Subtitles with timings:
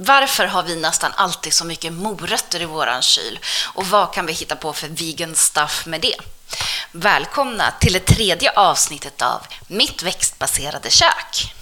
[0.00, 3.38] Varför har vi nästan alltid så mycket morötter i våran kyl?
[3.74, 6.14] Och vad kan vi hitta på för vegan stuff med det?
[6.92, 11.54] Välkomna till det tredje avsnittet av Mitt växtbaserade kök.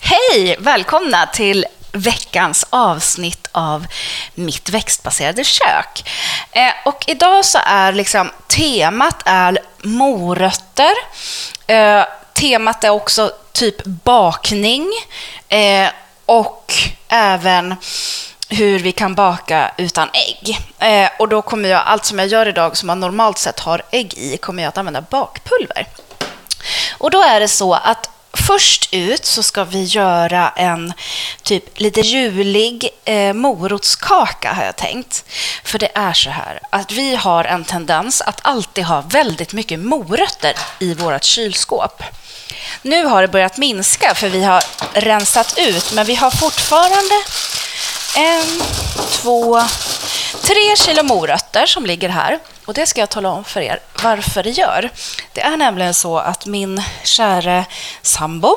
[0.00, 0.56] Hej!
[0.58, 3.86] Välkomna till veckans avsnitt av
[4.34, 6.10] Mitt växtbaserade kök.
[6.52, 10.92] Eh, och idag så är liksom temat är morötter.
[11.66, 14.92] Eh, temat är också typ bakning
[15.48, 15.88] eh,
[16.26, 16.74] och
[17.08, 17.76] även
[18.48, 20.58] hur vi kan baka utan ägg.
[20.78, 23.82] Eh, och då kommer jag, allt som jag gör idag som man normalt sett har
[23.90, 25.86] ägg i, kommer jag att använda bakpulver.
[26.98, 28.10] Och då är det så att
[28.46, 30.92] Först ut så ska vi göra en
[31.42, 35.24] typ lite julig eh, morotskaka har jag tänkt.
[35.64, 39.80] För det är så här att vi har en tendens att alltid ha väldigt mycket
[39.80, 42.02] morötter i vårt kylskåp.
[42.82, 47.14] Nu har det börjat minska för vi har rensat ut, men vi har fortfarande
[48.16, 48.62] en,
[49.10, 49.62] två,
[50.42, 52.38] tre kilo morötter som ligger här.
[52.64, 54.90] Och Det ska jag tala om för er varför det gör.
[55.32, 57.64] Det är nämligen så att min käre
[58.02, 58.56] sambo,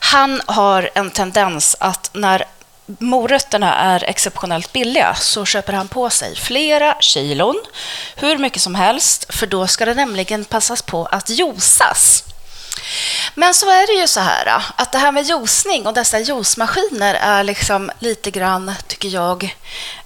[0.00, 2.44] han har en tendens att när
[2.86, 7.62] morötterna är exceptionellt billiga så köper han på sig flera kilon,
[8.16, 12.24] hur mycket som helst, för då ska det nämligen passas på att josas.
[13.34, 16.18] Men så är det ju så här äh, att det här med juicning och dessa
[16.18, 19.56] juicemaskiner är liksom lite grann, tycker jag,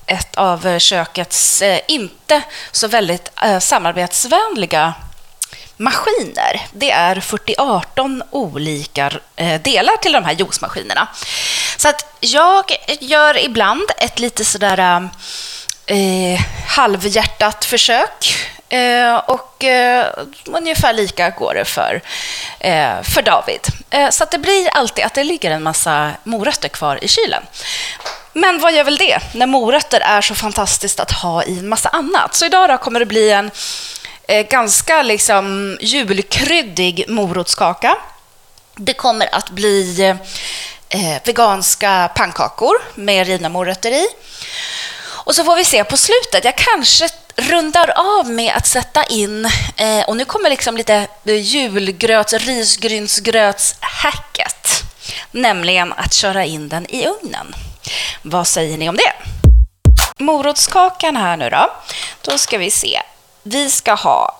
[0.06, 4.94] ett av kökets äh, inte så väldigt äh, samarbetsvänliga
[5.76, 6.66] maskiner.
[6.72, 9.12] Det är 48 olika
[9.62, 11.08] delar till de här juicemaskinerna.
[11.76, 15.08] Så att jag gör ibland ett lite sådär
[15.86, 18.36] eh, halvhjärtat försök
[18.70, 20.06] Eh, och eh,
[20.44, 22.02] ungefär lika går det för,
[22.60, 23.60] eh, för David.
[23.90, 27.42] Eh, så det blir alltid att det ligger en massa morötter kvar i kylen.
[28.32, 31.88] Men vad gör väl det, när morötter är så fantastiskt att ha i en massa
[31.88, 32.34] annat?
[32.34, 33.50] Så idag då kommer det bli en
[34.28, 37.97] eh, ganska liksom julkryddig morotskaka.
[38.75, 40.00] Det kommer att bli
[40.88, 44.06] eh, veganska pannkakor med rivna morötter i.
[45.25, 46.44] Och så får vi se på slutet.
[46.44, 47.09] Jag kanske
[47.41, 54.69] rundar av med att sätta in, eh, och nu kommer liksom lite eh, julgröts, risgrynsgrötshacket,
[55.31, 57.55] nämligen att köra in den i ugnen.
[58.23, 59.12] Vad säger ni om det?
[60.19, 61.71] Morotskakan här nu då,
[62.23, 63.03] då ska vi se.
[63.43, 64.37] Vi ska ha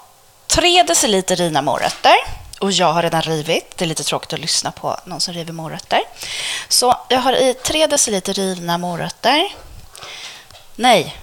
[0.47, 2.15] 3 deciliter rivna morötter.
[2.61, 3.77] Och jag har redan rivit.
[3.77, 6.01] Det är lite tråkigt att lyssna på någon som river morötter.
[6.69, 9.55] Så jag har i 3 deciliter rivna morötter.
[10.77, 11.17] Nej,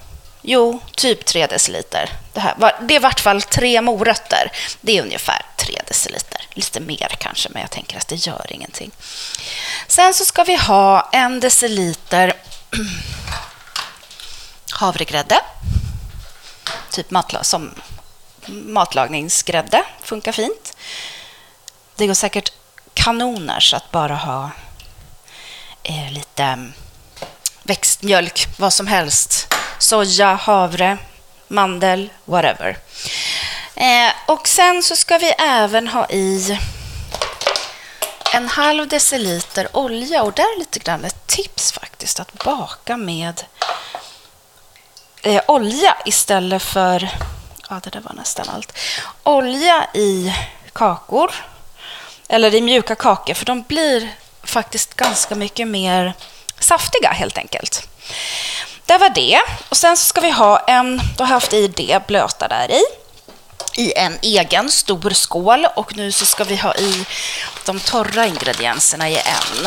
[0.49, 2.09] Jo, typ 3 deciliter.
[2.33, 4.51] Det, här, det är i vart fall tre morötter.
[4.81, 6.41] Det är ungefär 3 deciliter.
[6.53, 8.91] Lite mer kanske, men jag tänker att det gör ingenting.
[9.87, 12.33] Sen så ska vi ha en deciliter
[14.71, 15.39] havregrädde.
[16.91, 17.73] Typ matla som
[18.45, 19.83] matlagningsgrädde.
[20.03, 20.77] Funkar fint.
[21.95, 22.51] Det går säkert
[22.93, 24.51] kanoners att bara ha
[25.83, 26.71] eh, lite
[27.63, 29.46] växtmjölk, vad som helst
[29.87, 30.97] soja, havre,
[31.47, 32.77] mandel, whatever.
[33.75, 36.59] Eh, och sen så ska vi även ha i
[38.33, 43.43] en halv deciliter olja och där är lite grann ett tips faktiskt att baka med
[45.21, 47.09] eh, olja istället för,
[47.69, 48.77] ja det där var nästan allt,
[49.23, 50.33] olja i
[50.73, 51.31] kakor
[52.29, 56.13] eller i mjuka kakor för de blir faktiskt ganska mycket mer
[56.59, 57.89] saftiga helt enkelt.
[58.87, 59.39] Det var det.
[59.69, 62.71] Och sen så ska vi ha en, då har jag haft i det blöta där
[62.71, 62.83] i,
[63.75, 67.05] i en egen stor skål och nu så ska vi ha i
[67.65, 69.65] de torra ingredienserna i en.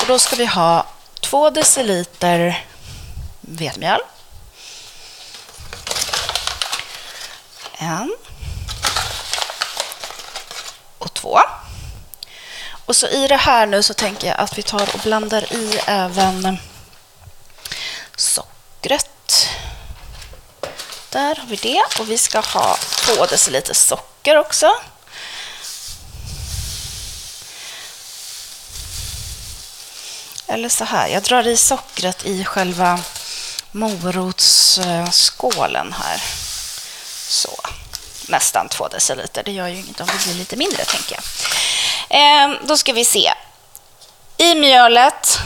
[0.00, 0.86] Och då ska vi ha
[1.20, 2.64] två deciliter
[3.40, 4.00] vetemjöl.
[7.78, 8.16] En.
[10.98, 11.40] Och två.
[12.86, 15.80] Och så i det här nu så tänker jag att vi tar och blandar i
[15.86, 16.58] även
[18.20, 19.48] sockret.
[21.10, 21.82] Där har vi det.
[21.98, 24.74] Och vi ska ha två deciliter socker också.
[30.46, 33.00] Eller så här, jag drar i sockret i själva
[33.70, 36.22] morotsskålen här.
[37.28, 37.60] Så,
[38.28, 39.42] nästan två deciliter.
[39.42, 41.24] Det gör ju inget om det blir lite mindre, tänker jag.
[42.20, 43.32] Eh, då ska vi se.
[44.36, 45.38] I mjölet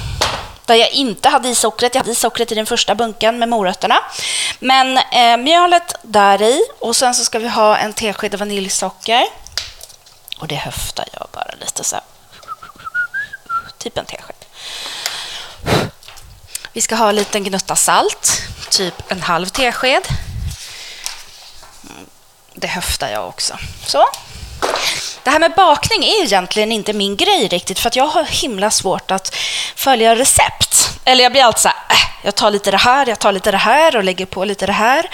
[0.66, 1.94] där jag inte hade i sockret.
[1.94, 3.98] Jag hade i sockret i den första bunken med morötterna.
[4.58, 9.26] Men eh, mjölet där i och sen så ska vi ha en tesked vaniljsocker.
[10.38, 12.04] Och det höftar jag bara lite så här.
[13.78, 14.36] Typ en tesked.
[16.72, 20.02] Vi ska ha en liten gnutta salt, typ en halv tesked.
[21.90, 22.06] Mm,
[22.54, 23.58] det höftar jag också.
[23.86, 24.04] Så.
[25.24, 28.70] Det här med bakning är egentligen inte min grej riktigt för att jag har himla
[28.70, 29.36] svårt att
[29.76, 30.90] följa recept.
[31.04, 33.50] Eller jag blir alltid så här, äh, jag tar lite det här, jag tar lite
[33.50, 35.10] det här och lägger på lite det här.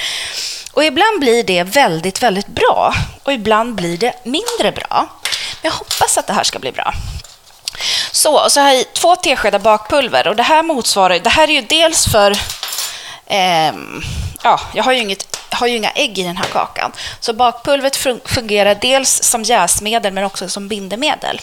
[0.72, 5.06] Och ibland blir det väldigt, väldigt bra och ibland blir det mindre bra.
[5.62, 6.94] Men jag hoppas att det här ska bli bra.
[8.12, 11.48] Så, och så har jag i två teskedar bakpulver och det här motsvarar, det här
[11.48, 12.30] är ju dels för,
[13.26, 13.72] eh,
[14.42, 15.29] ja, jag har ju, inget,
[15.60, 16.92] har ju inga ägg i den här kakan.
[17.20, 21.40] Så bakpulvret fungerar dels som jäsmedel men också som bindemedel.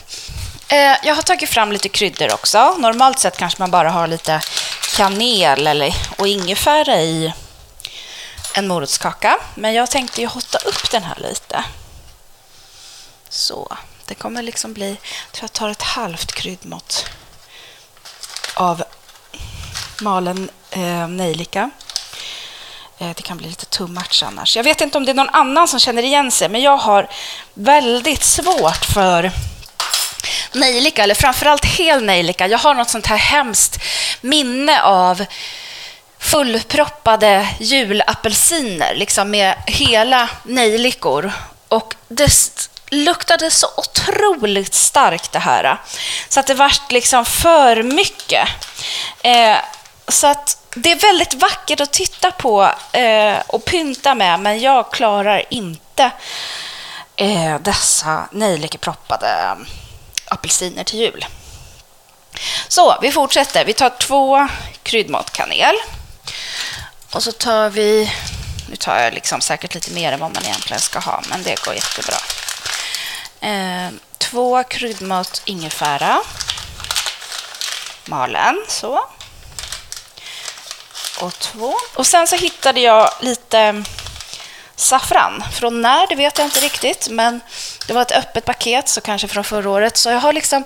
[0.70, 2.76] Eh, jag har tagit fram lite kryddor också.
[2.78, 4.42] Normalt sett kanske man bara har lite
[4.96, 7.34] kanel eller, och ingefära i
[8.54, 9.38] en morotskaka.
[9.56, 11.64] Men jag tänkte ju hotta upp den här lite.
[13.30, 13.78] Så.
[14.08, 17.06] Det kommer liksom bli, jag tror jag tar ett halvt kryddmått
[18.54, 18.84] av
[20.02, 21.70] malen eh, nejlika.
[23.00, 24.56] Eh, det kan bli lite too much annars.
[24.56, 27.10] Jag vet inte om det är någon annan som känner igen sig, men jag har
[27.54, 29.32] väldigt svårt för
[30.52, 32.48] nejlika, eller framförallt hel nejlika.
[32.48, 33.80] Jag har något sånt här hemskt
[34.22, 35.26] minne av
[36.20, 41.32] fullproppade julapelsiner, liksom med hela nejlikor.
[41.68, 42.32] Och det
[42.92, 45.82] luktade så otroligt starkt det här.
[46.30, 48.50] Så att det vart liksom för mycket.
[49.22, 49.58] Eh,
[50.08, 54.92] så att det är väldigt vackert att titta på eh, och pynta med, men jag
[54.92, 56.12] klarar inte
[57.16, 59.58] eh, dessa nejlikeproppade
[60.26, 61.26] apelsiner till jul.
[62.68, 63.66] Så, vi fortsätter.
[63.66, 64.48] Vi tar två
[64.84, 65.76] kryddmått kanel.
[67.12, 68.12] Och så tar vi,
[68.70, 71.66] nu tar jag liksom säkert lite mer än vad man egentligen ska ha, men det
[71.66, 72.18] går jättebra.
[73.42, 76.22] Eh, två kryddmått ingefära.
[78.06, 79.10] Malen, så.
[81.22, 81.74] Och två.
[81.96, 83.86] Och sen så hittade jag lite mm,
[84.76, 85.44] saffran.
[85.54, 87.42] Från när, det vet jag inte riktigt, men
[87.88, 89.98] det var ett öppet paket, så kanske från förra året.
[89.98, 90.64] Så jag har liksom,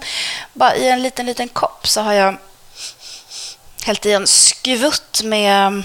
[0.53, 2.37] bara i en liten, liten kopp så har jag
[3.83, 5.83] hällt i en skvutt med mm,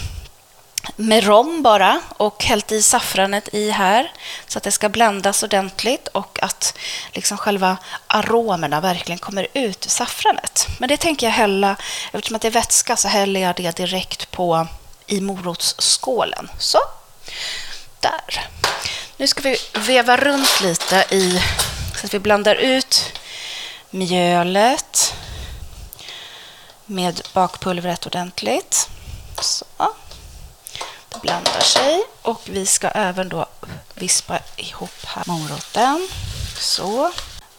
[0.97, 4.13] med rom bara och hällt i saffranet i här
[4.47, 6.79] så att det ska blandas ordentligt och att
[7.13, 10.67] liksom själva aromerna verkligen kommer ut ur saffranet.
[10.79, 11.77] Men det tänker jag hälla,
[12.13, 14.67] eftersom att det är vätska så häller jag det direkt på
[15.07, 16.51] i morotsskålen.
[16.59, 16.79] Så,
[18.01, 18.49] där.
[19.17, 21.43] Nu ska vi veva runt lite i
[22.01, 23.13] så att vi blandar ut
[23.91, 25.15] mjölet
[26.87, 28.89] med bakpulvret ordentligt.
[29.41, 29.65] Så
[31.23, 32.05] blandar sig.
[32.23, 33.47] Och vi ska även då
[33.95, 36.09] vispa ihop här moroten.
[36.59, 37.13] Så.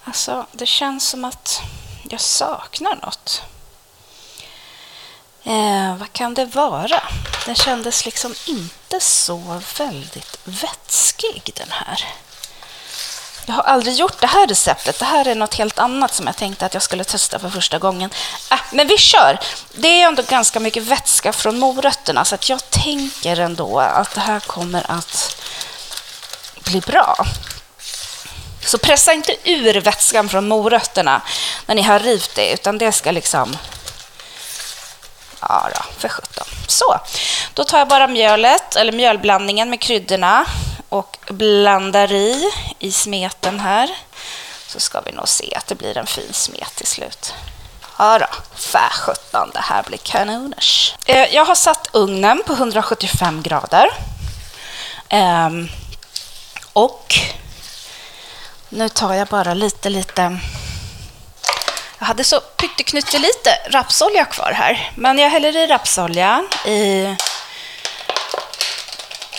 [0.03, 1.61] Alltså, det känns som att
[2.09, 3.41] jag saknar något.
[5.43, 7.03] Eh, vad kan det vara?
[7.45, 12.05] Den kändes liksom inte så väldigt vätskig den här.
[13.49, 14.99] Jag har aldrig gjort det här receptet.
[14.99, 17.79] Det här är något helt annat som jag tänkte att jag skulle testa för första
[17.79, 18.09] gången.
[18.51, 19.39] Äh, men vi kör!
[19.75, 24.21] Det är ändå ganska mycket vätska från morötterna så att jag tänker ändå att det
[24.21, 25.41] här kommer att
[26.59, 27.25] bli bra.
[28.65, 31.21] Så pressa inte ur vätskan från morötterna
[31.65, 33.57] när ni har rivit det, utan det ska liksom...
[35.41, 36.47] Ja, då, för sjutton.
[36.67, 36.99] Så,
[37.53, 40.45] då tar jag bara mjölet, eller mjölblandningen med kryddorna
[40.89, 43.89] och blandar i i smeten här
[44.67, 47.33] så ska vi nog se att det blir en fin smet till slut.
[47.97, 50.95] Ja då, fä sjutton, det här blir kanoners.
[51.05, 53.89] Eh, jag har satt ugnen på 175 grader.
[55.09, 55.69] Ehm,
[56.73, 57.15] och
[58.69, 60.39] nu tar jag bara lite, lite...
[61.99, 67.15] Jag hade så pytteknyttelite rapsolja kvar här, men jag häller i rapsolja i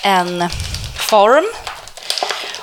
[0.02, 0.50] en
[1.08, 1.46] form.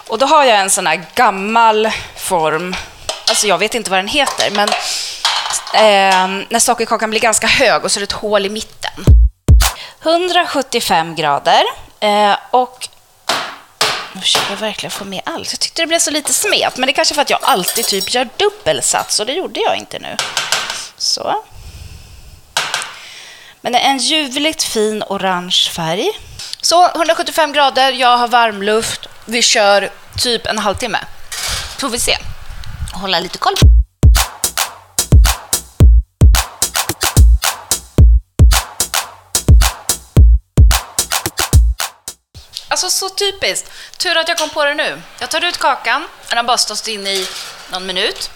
[0.07, 2.75] Och då har jag en sån här gammal form.
[3.29, 4.69] Alltså jag vet inte vad den heter, men
[5.73, 9.05] eh, när sockerkakan blir ganska hög och så är det ett hål i mitten.
[10.01, 11.63] 175 grader
[11.99, 12.87] eh, och
[14.13, 15.51] nu försöker jag verkligen få med allt.
[15.51, 17.85] Jag tyckte det blev så lite smet, men det är kanske för att jag alltid
[17.85, 20.17] typ gör dubbelsats och det gjorde jag inte nu.
[20.97, 21.43] Så.
[23.65, 26.12] Men det är en ljuvligt fin orange färg.
[26.62, 29.07] Så 175 grader, jag har varmluft.
[29.25, 31.00] Vi kör typ en halvtimme.
[31.79, 32.17] Får vi se.
[32.93, 33.53] Hålla lite koll.
[42.67, 43.72] Alltså så typiskt.
[43.98, 45.01] Tur att jag kom på det nu.
[45.19, 47.27] Jag tar ut kakan, den har bara stått inne i
[47.72, 48.29] någon minut.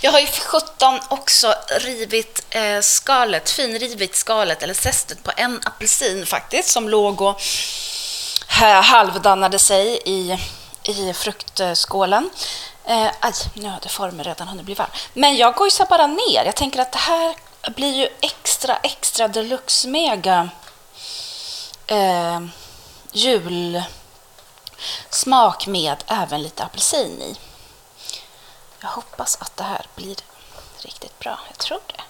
[0.00, 5.60] Jag har ju för sjutton också rivit eh, skalet, finrivit skalet, eller zestet på en
[5.64, 7.40] apelsin faktiskt, som låg och
[8.62, 10.38] eh, halvdannade sig i,
[10.82, 12.30] i fruktskålen.
[12.84, 14.90] Eh, aj, nu hade formen redan hunnit bli varm.
[15.12, 16.44] Men jag gojsar bara ner.
[16.44, 17.34] Jag tänker att det här
[17.70, 20.48] blir ju extra, extra deluxe mega
[21.86, 22.40] eh,
[23.12, 23.86] julsmak
[25.66, 27.36] med även lite apelsin i.
[28.86, 30.16] Jag hoppas att det här blir
[30.78, 31.40] riktigt bra.
[31.48, 32.02] Jag tror det.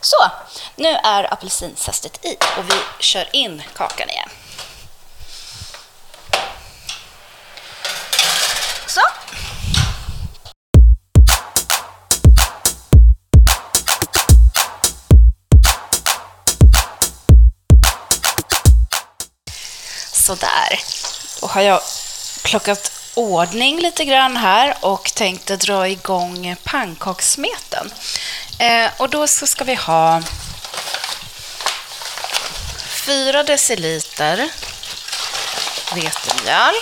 [0.00, 0.30] Så,
[0.76, 4.28] nu är apelsinzestet i och vi kör in kakan igen.
[8.86, 9.00] Så.
[20.12, 20.80] Sådär.
[21.40, 21.80] Då har jag
[22.44, 27.92] plockat ordning lite grann här och tänkte dra igång pannkakssmeten.
[28.58, 30.22] Eh, och då ska vi ha
[33.06, 34.48] 4 deciliter
[35.94, 36.74] vetemjöl.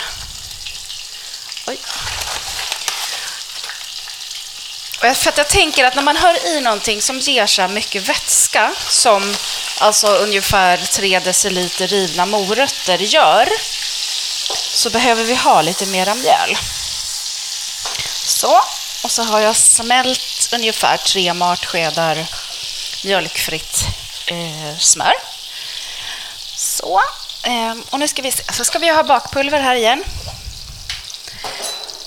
[1.67, 1.79] Oj.
[5.01, 8.73] För att jag tänker att när man hör i någonting som ger så mycket vätska,
[8.89, 9.35] som
[9.79, 13.49] alltså ungefär 3 deciliter rivna morötter gör,
[14.81, 16.57] så behöver vi ha lite mera mjöl.
[18.27, 18.63] Så,
[19.05, 22.27] och så har jag smält ungefär tre matskedar
[23.05, 23.85] mjölkfritt
[24.27, 25.13] eh, smör.
[26.57, 27.01] Så,
[27.43, 28.53] eh, och nu ska vi se.
[28.53, 30.05] Så ska vi ha bakpulver här igen.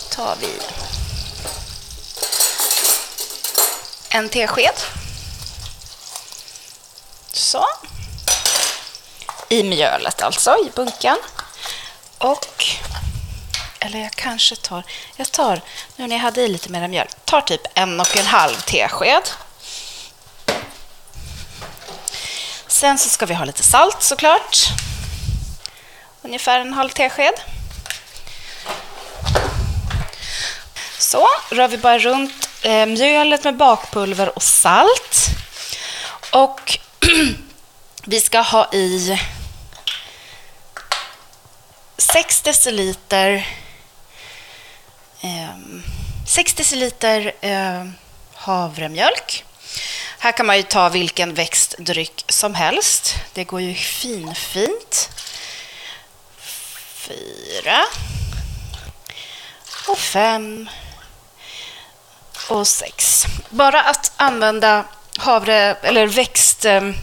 [0.09, 0.49] tar vi
[4.09, 4.75] en tesked.
[7.31, 7.65] Så.
[9.49, 11.17] I mjölet alltså, i bunken.
[12.23, 12.65] Och,
[13.79, 14.83] eller jag kanske tar,
[15.15, 15.61] jag tar,
[15.95, 19.29] nu när jag hade i lite mer mjöl, tar typ en och en halv tesked.
[22.67, 24.57] Sen så ska vi ha lite salt såklart.
[26.21, 27.33] Ungefär en halv tesked.
[30.97, 35.27] Så, rör vi bara runt eh, mjölet med bakpulver och salt.
[36.31, 36.79] Och
[38.03, 39.19] vi ska ha i
[41.97, 43.47] 6 deciliter,
[45.21, 45.57] eh,
[46.27, 47.85] 6 deciliter eh,
[48.33, 49.45] havremjölk.
[50.19, 53.15] Här kan man ju ta vilken växtdryck som helst.
[53.33, 55.09] Det går ju finfint.
[56.95, 57.85] Fyra.
[59.87, 60.69] Och fem.
[62.49, 63.25] Och sex.
[63.49, 64.85] Bara att använda
[65.17, 66.93] havre eller växtdryck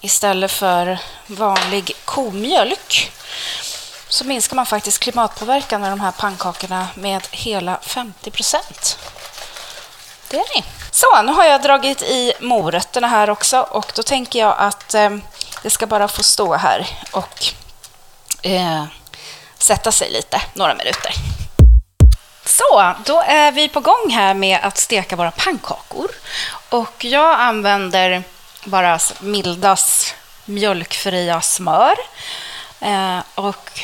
[0.00, 3.12] istället för vanlig komjölk
[4.08, 8.98] så minskar man faktiskt klimatpåverkan med de här pannkakorna med hela 50 procent.
[10.28, 10.64] Det är ni.
[10.90, 15.10] Så, nu har jag dragit i morötterna här också och då tänker jag att eh,
[15.62, 17.44] det ska bara få stå här och
[18.42, 18.84] eh,
[19.58, 21.12] sätta sig lite, några minuter.
[22.44, 26.10] Så, då är vi på gång här med att steka våra pannkakor.
[26.68, 28.24] Och jag använder
[28.66, 31.96] bara Mildas mjölkfria smör.
[32.80, 33.80] Eh, och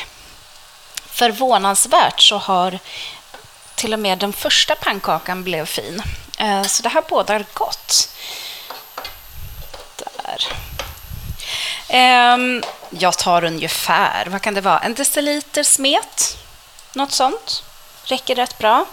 [1.05, 2.79] förvånansvärt så har
[3.75, 6.03] till och med den första pannkakan blev fin.
[6.37, 8.09] Eh, så det här bådar gott.
[9.97, 10.47] Där.
[11.87, 12.37] Eh,
[12.89, 16.37] jag tar ungefär, vad kan det vara, en deciliter smet.
[16.93, 17.63] Något sånt.
[18.03, 18.85] Räcker rätt bra.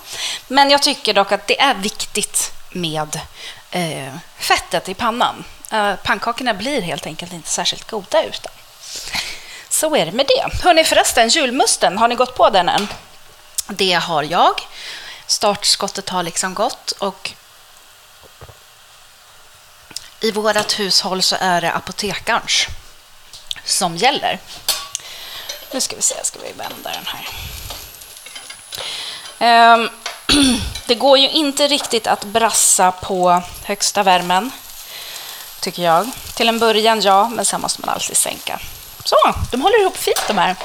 [0.49, 3.21] Men jag tycker dock att det är viktigt med
[3.71, 5.45] eh, fettet i pannan.
[5.71, 8.53] Eh, pannkakorna blir helt enkelt inte särskilt goda utan.
[9.69, 10.63] Så är det med det.
[10.63, 12.89] Hörni förresten, julmusten, har ni gått på den än?
[13.69, 14.61] Det har jag.
[15.27, 17.33] Startskottet har liksom gått och
[20.21, 22.67] i vårt hushåll så är det apotekarns
[23.65, 24.39] som gäller.
[25.73, 27.27] Nu ska vi se, ska vi vända den här.
[29.75, 29.91] Um,
[30.87, 34.51] det går ju inte riktigt att brassa på högsta värmen,
[35.61, 36.11] tycker jag.
[36.35, 38.61] Till en början, ja, men sen måste man alltid sänka.
[39.05, 39.17] Så,
[39.51, 40.57] de håller ihop fint de här.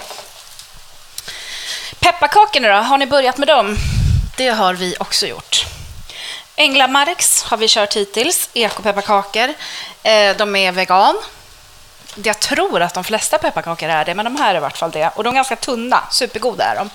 [1.99, 3.77] Pepparkakorna då, har ni börjat med dem?
[4.37, 5.65] Det har vi också gjort.
[6.55, 9.53] Änglamarks har vi kört hittills, ekopepparkakor.
[10.03, 11.15] Eh, de är vegan.
[12.23, 14.91] Jag tror att de flesta pepparkakor är det, men de här är i vart fall
[14.91, 15.09] det.
[15.15, 16.89] Och de är ganska tunna, supergoda är de.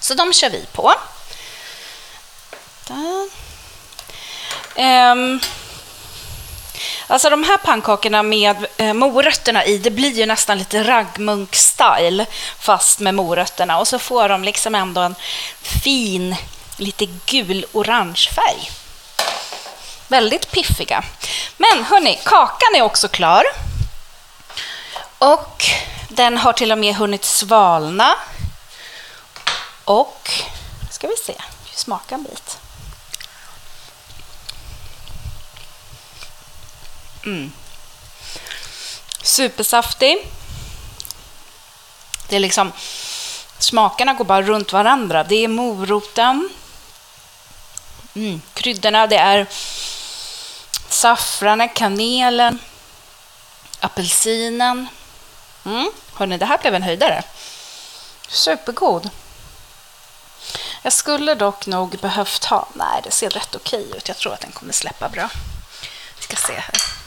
[0.00, 0.92] Så de kör vi på.
[4.76, 5.40] Um,
[7.10, 12.26] Alltså de här pannkakorna med eh, morötterna i, det blir ju nästan lite raggmunk-style
[12.58, 15.14] fast med morötterna och så får de liksom ändå en
[15.62, 16.36] fin,
[16.76, 18.70] lite gul-orange färg.
[20.08, 21.04] Väldigt piffiga.
[21.56, 23.44] Men hörni, kakan är också klar.
[25.18, 25.64] Och
[26.08, 28.14] den har till och med hunnit svalna.
[29.84, 30.30] Och,
[30.90, 31.34] ska vi se,
[31.74, 32.58] smaka en bit.
[37.24, 37.52] Mm.
[39.22, 40.28] Supersaftig.
[42.28, 42.72] Det är liksom,
[43.58, 45.24] smakerna går bara runt varandra.
[45.24, 46.48] Det är moroten,
[48.14, 49.46] mm, kryddorna, det är
[50.88, 52.58] saffranen, kanelen,
[53.80, 54.88] apelsinen.
[55.64, 55.90] Mm.
[56.14, 57.22] Hörrni, det här blev en höjdare.
[58.28, 59.10] Supergod.
[60.82, 62.68] Jag skulle dock nog behövt ha...
[62.74, 64.08] Nej, det ser rätt okej ut.
[64.08, 65.30] Jag tror att den kommer släppa bra.
[66.16, 66.99] Vi ska se här.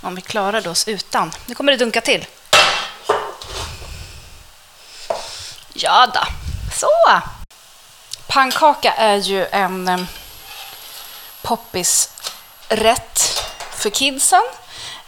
[0.00, 1.32] Om vi klarade oss utan.
[1.46, 2.26] Nu kommer det dunka till.
[5.72, 6.20] Ja då.
[6.74, 7.20] Så.
[8.26, 10.00] Pannkaka är ju en eh,
[11.42, 12.18] poppisrätt
[13.70, 14.42] för kidsen.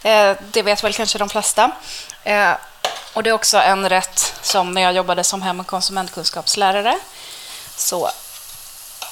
[0.03, 1.71] Eh, det vet väl kanske de flesta.
[2.23, 2.51] Eh,
[3.13, 6.99] och det är också en rätt som när jag jobbade som hem och konsumentkunskapslärare
[7.77, 8.09] så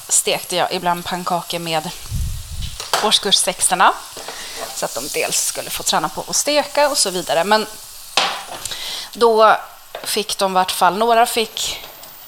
[0.08, 1.90] stekte jag ibland pannkakor med
[3.04, 3.72] årskurs 6
[4.78, 7.44] så att de dels skulle få träna på att steka och så vidare.
[7.44, 7.68] Men
[9.14, 9.58] då
[10.04, 11.80] fick de i vart fall, några fick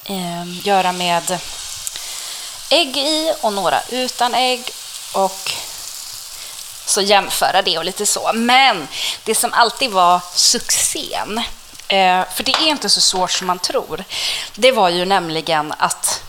[0.06, 1.40] eh, göra med
[2.70, 4.72] ägg i och några utan ägg
[5.14, 5.54] och
[6.86, 8.32] så jämföra det och lite så.
[8.34, 8.88] Men
[9.24, 11.38] det som alltid var succén,
[11.88, 14.04] eh, för det är inte så svårt som man tror,
[14.56, 16.22] det var ju nämligen att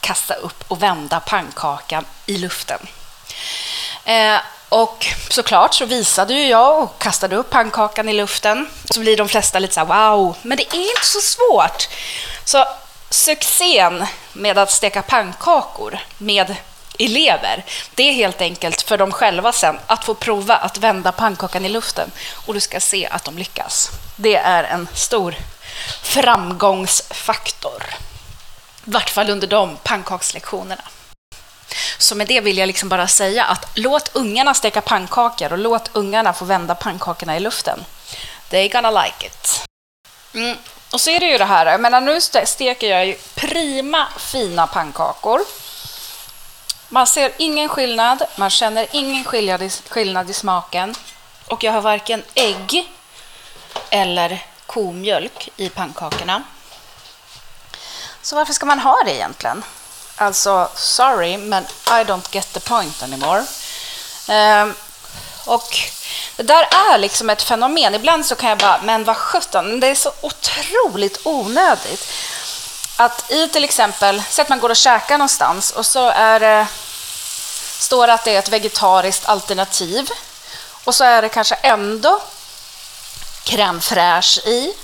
[0.00, 2.88] kasta upp och vända pannkakan i luften.
[4.04, 8.68] Eh, och såklart så visade ju jag och kastade upp pannkakan i luften.
[8.90, 11.88] Så blir de flesta lite så här, wow, men det är inte så svårt.
[12.44, 12.64] Så
[13.10, 16.56] succén med att steka pannkakor med
[16.98, 21.64] elever, det är helt enkelt för dem själva sen att få prova att vända pannkakan
[21.64, 22.10] i luften
[22.46, 23.90] och du ska se att de lyckas.
[24.16, 25.34] Det är en stor
[26.02, 27.84] framgångsfaktor.
[28.86, 30.84] I vart fall under de pannkakslektionerna.
[31.98, 35.90] Så med det vill jag liksom bara säga att låt ungarna steka pannkakor och låt
[35.92, 37.84] ungarna få vända pannkakorna i luften.
[38.48, 39.64] They gonna like it.
[40.34, 40.56] Mm.
[40.90, 44.66] Och så är det ju det här, jag menar nu steker jag ju prima fina
[44.66, 45.40] pannkakor.
[46.88, 49.24] Man ser ingen skillnad, man känner ingen
[49.88, 50.94] skillnad i smaken
[51.46, 52.92] och jag har varken ägg
[53.90, 56.42] eller komjölk i pannkakorna.
[58.22, 59.62] Så varför ska man ha det egentligen?
[60.16, 63.44] Alltså, sorry, men I don't get the point anymore.
[64.28, 64.66] Eh,
[65.44, 65.78] och
[66.36, 67.94] det där är liksom ett fenomen.
[67.94, 72.12] Ibland så kan jag bara, men vad sjutton, det är så otroligt onödigt.
[72.96, 76.66] Att i till exempel, säg att man går och käkar någonstans och så är det,
[77.78, 80.10] står det att det är ett vegetariskt alternativ
[80.84, 82.20] och så är det kanske ändå
[83.44, 84.74] crème fraîche i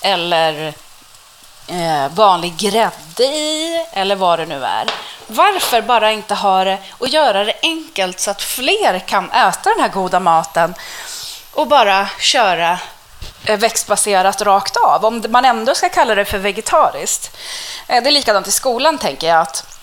[0.00, 0.74] eller
[1.66, 4.90] eh, vanlig grädde i eller vad det nu är.
[5.26, 9.80] Varför bara inte ha det och göra det enkelt så att fler kan äta den
[9.80, 10.74] här goda maten
[11.52, 12.78] och bara köra
[13.44, 17.36] eh, växtbaserat rakt av, om man ändå ska kalla det för vegetariskt.
[17.88, 19.76] Eh, det är likadant i skolan, tänker jag, att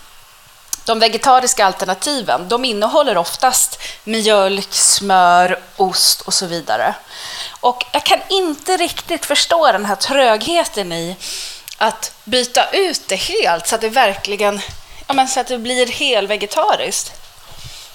[0.85, 6.95] de vegetariska alternativen de innehåller oftast mjölk, smör, ost och så vidare.
[7.59, 11.15] Och jag kan inte riktigt förstå den här trögheten i
[11.83, 14.61] att byta ut det helt så att det verkligen
[15.07, 17.11] ja, men så att det blir helvegetariskt.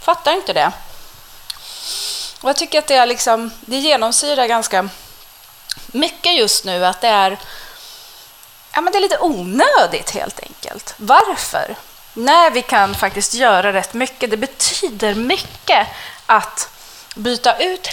[0.00, 0.72] Fattar inte det.
[2.40, 4.88] Och jag tycker att det, är liksom, det genomsyrar ganska
[5.86, 7.38] mycket just nu att det är,
[8.72, 10.94] ja, men det är lite onödigt helt enkelt.
[10.96, 11.76] Varför?
[12.14, 14.30] När vi kan faktiskt göra rätt mycket.
[14.30, 15.86] Det betyder mycket
[16.26, 16.68] att
[17.14, 17.88] byta ut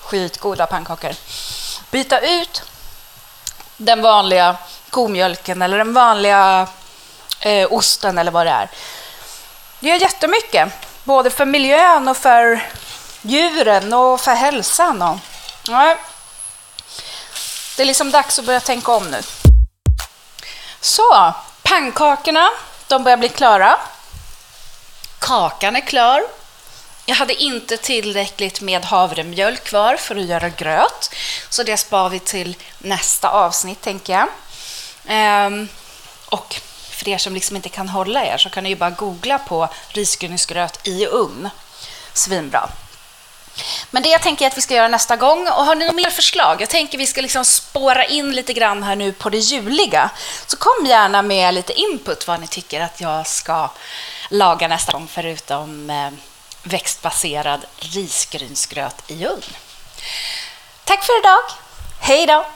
[0.00, 1.14] skitgoda pannkakor.
[1.90, 2.62] Byta ut
[3.76, 4.56] den vanliga
[4.90, 6.66] komjölken eller den vanliga
[7.40, 8.68] eh, osten eller vad det är.
[9.80, 10.68] Det gör jättemycket,
[11.04, 12.70] både för miljön och för
[13.22, 15.02] djuren och för hälsan.
[15.02, 15.18] Och,
[15.68, 15.96] ja.
[17.76, 19.22] Det är liksom dags att börja tänka om nu.
[20.80, 22.48] Så, pannkakorna,
[22.86, 23.78] de börjar bli klara.
[25.18, 26.22] Kakan är klar.
[27.06, 31.14] Jag hade inte tillräckligt med havremjölk kvar för att göra gröt,
[31.48, 34.28] så det spar vi till nästa avsnitt, tänker jag.
[35.06, 35.68] Ehm,
[36.26, 39.38] och för er som liksom inte kan hålla er så kan ni ju bara googla
[39.38, 41.50] på risgrynsgröt i ugn.
[42.12, 42.68] svinbra.
[43.90, 46.10] Men det jag tänker att vi ska göra nästa gång, och har ni några mer
[46.10, 46.62] förslag?
[46.62, 50.10] Jag tänker vi ska liksom spåra in lite grann här nu på det juliga.
[50.46, 53.70] Så kom gärna med lite input vad ni tycker att jag ska
[54.30, 56.10] laga nästa gång, förutom eh,
[56.64, 59.56] växtbaserad risgrynsgröt i ugn.
[60.84, 61.40] Tack för idag.
[62.00, 62.46] Hej då!